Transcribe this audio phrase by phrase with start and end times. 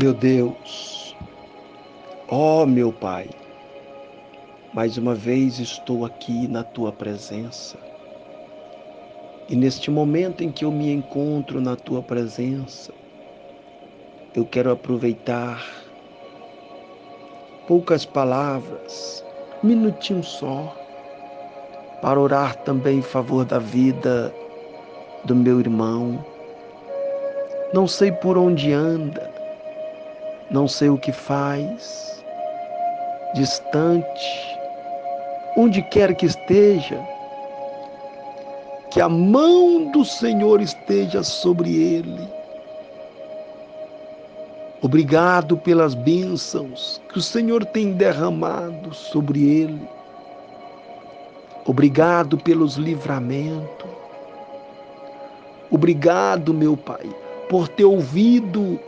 [0.00, 1.16] Meu Deus,
[2.28, 3.28] ó oh, meu Pai,
[4.72, 7.76] mais uma vez estou aqui na tua presença.
[9.48, 12.92] E neste momento em que eu me encontro na tua presença,
[14.36, 15.66] eu quero aproveitar
[17.66, 19.24] poucas palavras,
[19.64, 20.76] minutinho só,
[22.00, 24.32] para orar também em favor da vida
[25.24, 26.24] do meu irmão.
[27.74, 29.37] Não sei por onde anda,
[30.50, 32.24] não sei o que faz,
[33.34, 34.58] distante,
[35.56, 36.98] onde quer que esteja,
[38.90, 42.28] que a mão do Senhor esteja sobre ele.
[44.80, 49.88] Obrigado pelas bênçãos que o Senhor tem derramado sobre ele.
[51.66, 53.90] Obrigado pelos livramentos.
[55.70, 57.10] Obrigado, meu Pai,
[57.50, 58.80] por ter ouvido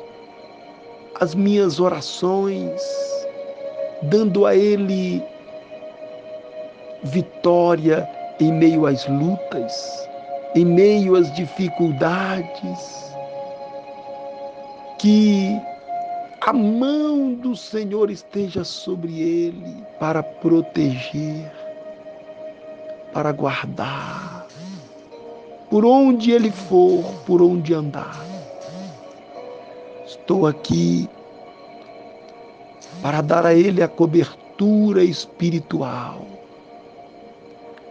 [1.21, 2.81] as minhas orações,
[4.03, 5.23] dando a Ele
[7.05, 8.09] vitória
[8.41, 10.09] em meio às lutas,
[10.55, 13.11] em meio às dificuldades.
[14.99, 15.61] Que
[16.41, 21.51] a mão do Senhor esteja sobre ele para proteger,
[23.13, 24.47] para guardar,
[25.69, 28.40] por onde ele for, por onde andar.
[30.11, 31.09] Estou aqui
[33.01, 36.27] para dar a Ele a cobertura espiritual,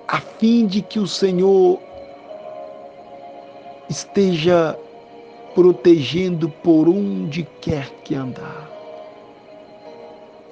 [0.05, 1.79] a fim de que o Senhor
[3.89, 4.77] esteja
[5.55, 8.69] protegendo por onde quer que andar.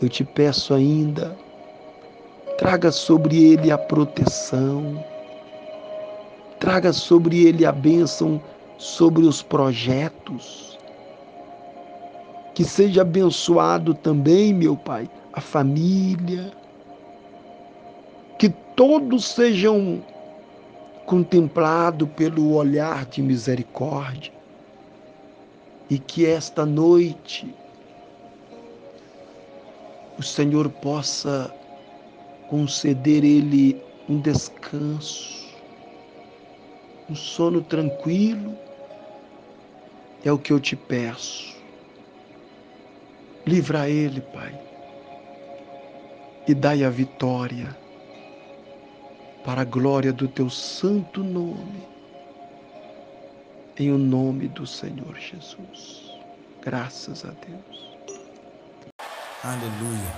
[0.02, 1.38] Eu te peço ainda,
[2.58, 5.04] traga sobre ele a proteção,
[6.62, 8.42] traga sobre ele a bênção
[8.78, 10.77] sobre os projetos,
[12.58, 16.52] que seja abençoado também, meu Pai, a família.
[18.40, 20.04] Que todos sejam
[21.06, 24.34] contemplados pelo olhar de misericórdia.
[25.88, 27.54] E que esta noite
[30.18, 31.54] o Senhor possa
[32.50, 35.46] conceder ele um descanso,
[37.08, 38.58] um sono tranquilo.
[40.26, 41.57] É o que eu te peço.
[43.48, 44.54] Livra ele, Pai,
[46.46, 47.74] e dai a vitória
[49.46, 51.88] para a glória do teu santo nome,
[53.80, 56.12] em o nome do Senhor Jesus.
[56.62, 57.98] Graças a Deus.
[59.42, 60.14] Aleluia.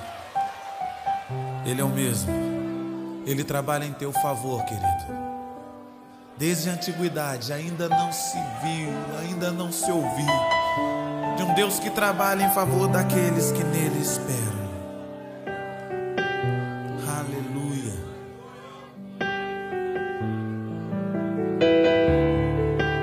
[1.67, 2.34] Ele é o mesmo.
[3.28, 5.19] Ele trabalha em teu favor, querido.
[6.35, 10.59] Desde a antiguidade ainda não se viu, ainda não se ouviu
[11.50, 14.60] um Deus que trabalha em favor daqueles que nele esperam.
[17.18, 17.94] Aleluia.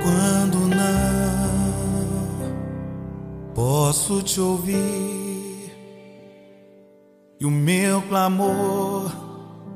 [0.03, 1.55] Quando não
[3.55, 5.73] posso te ouvir
[7.41, 9.11] e o meu clamor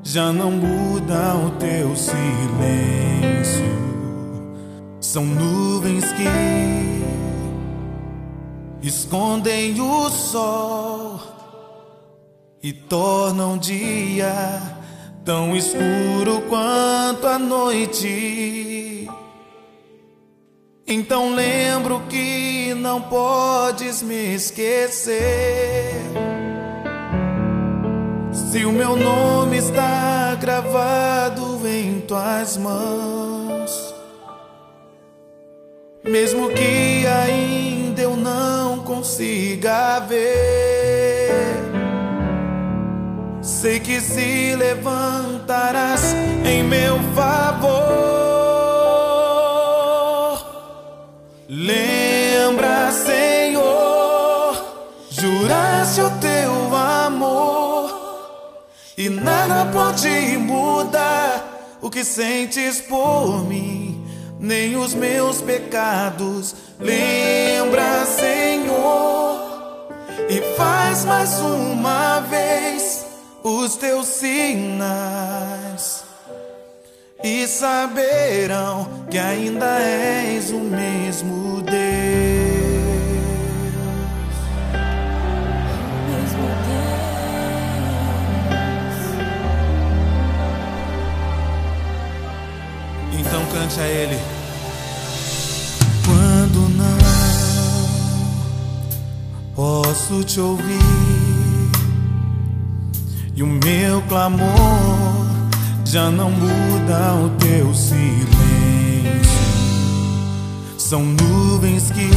[0.03, 2.21] já não muda o teu silêncio.
[5.01, 6.23] São nuvens que
[8.81, 11.19] escondem o sol
[12.63, 14.33] e tornam o dia
[15.23, 19.07] tão escuro quanto a noite.
[20.87, 25.93] Então lembro que não podes me esquecer.
[28.33, 33.95] Se o meu nome está gravado em tuas mãos,
[36.03, 37.40] mesmo que ainda
[39.21, 40.41] consiga ver.
[43.41, 48.01] Sei que se levantarás em meu favor.
[51.47, 54.55] Lembra, Senhor,
[55.11, 58.65] juraste o teu amor
[58.97, 63.90] e nada pode mudar o que sentes por mim
[64.41, 66.55] nem os meus pecados.
[66.79, 69.87] Lembra, Senhor,
[70.27, 73.05] e faz mais uma vez
[73.43, 74.81] os teus sinais.
[77.23, 82.01] E saberão que ainda és o mesmo Deus.
[93.13, 94.30] Então cante a Ele.
[99.91, 100.79] Posso te ouvir
[103.35, 104.47] e o meu clamor
[105.83, 108.31] já não muda o teu silêncio.
[110.77, 112.09] São nuvens que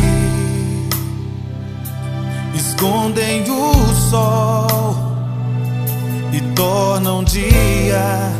[2.56, 3.74] escondem o
[4.08, 5.16] sol
[6.32, 8.32] e tornam o dia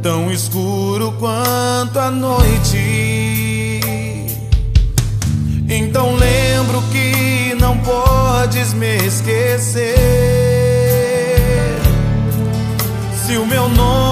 [0.00, 3.15] tão escuro quanto a noite.
[8.66, 9.94] Podes me esquecer.
[13.26, 14.05] Se o meu nome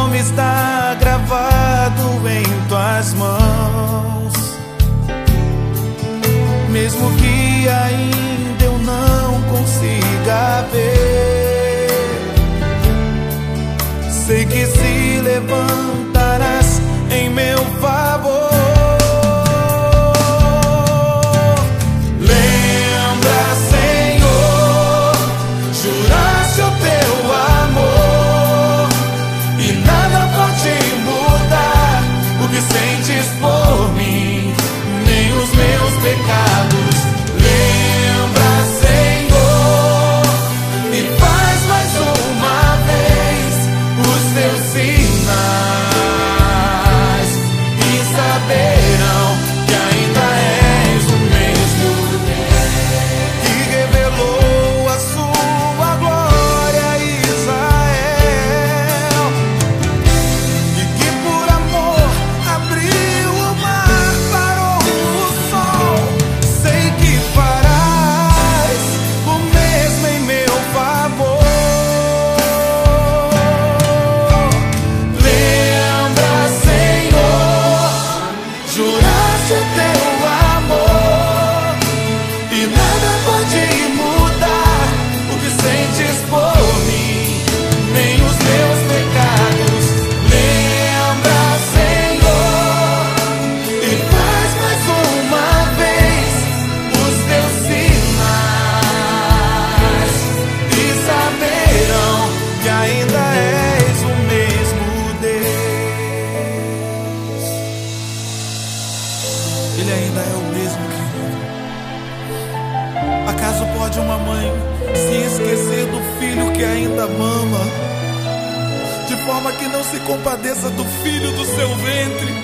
[119.54, 122.34] que não se compadeça do filho do seu ventre?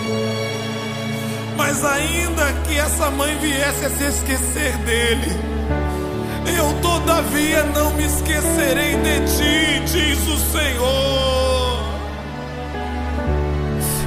[1.56, 5.30] Mas ainda que essa mãe viesse a se esquecer dele,
[6.56, 11.80] eu todavia não me esquecerei de ti, diz o Senhor.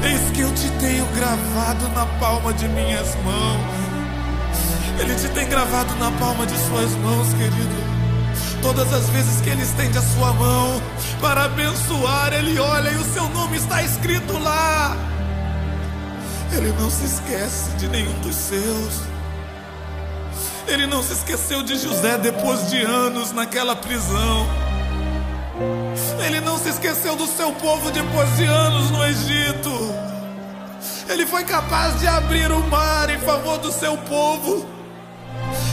[0.03, 3.83] Eis que eu te tenho gravado na palma de minhas mãos.
[4.99, 8.02] Ele te tem gravado na palma de suas mãos, querido.
[8.63, 10.81] Todas as vezes que ele estende a sua mão
[11.19, 14.95] para abençoar, ele olha e o seu nome está escrito lá.
[16.55, 19.01] Ele não se esquece de nenhum dos seus.
[20.65, 24.47] Ele não se esqueceu de José depois de anos naquela prisão.
[26.25, 29.93] Ele não se esqueceu do seu povo depois de anos no Egito.
[31.09, 34.72] Ele foi capaz de abrir o mar em favor do seu povo.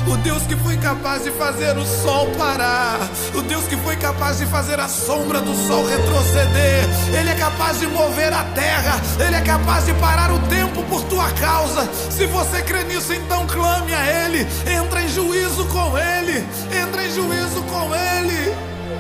[0.07, 2.99] O Deus que foi capaz de fazer o sol parar,
[3.35, 6.85] o Deus que foi capaz de fazer a sombra do sol retroceder,
[7.19, 11.03] Ele é capaz de mover a terra, Ele é capaz de parar o tempo por
[11.05, 11.89] tua causa.
[12.11, 16.45] Se você crê nisso, então clame a Ele, entra em juízo com Ele,
[16.83, 18.55] entra em juízo com Ele.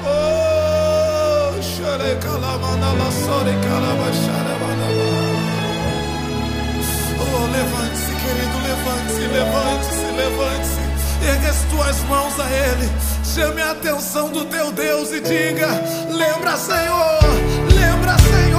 [0.05, 0.41] Oh.
[7.21, 8.60] Oh, levante-se, querido,
[11.91, 12.89] tuas mãos a Ele.
[13.25, 15.67] Chame a atenção do teu Deus e diga:
[16.09, 17.19] Lembra, Senhor,
[17.75, 18.50] lembra, Senhor.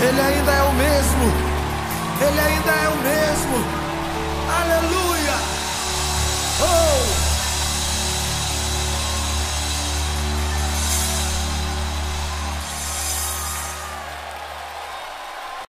[0.00, 1.32] Ele ainda é o mesmo.
[2.20, 3.64] Ele ainda é o mesmo.
[4.60, 5.34] Aleluia.
[6.60, 7.25] Oh!